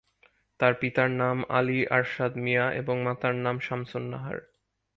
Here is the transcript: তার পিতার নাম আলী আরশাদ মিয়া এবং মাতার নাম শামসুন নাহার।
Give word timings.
তার 0.59 0.73
পিতার 0.73 1.09
নাম 1.11 1.37
আলী 1.49 1.79
আরশাদ 1.87 2.33
মিয়া 2.35 2.65
এবং 2.71 2.95
মাতার 3.03 3.35
নাম 3.35 3.55
শামসুন 3.59 4.03
নাহার। 4.11 4.37